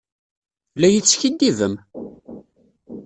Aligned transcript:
La 0.79 0.87
yi-teskiddibem? 0.93 1.73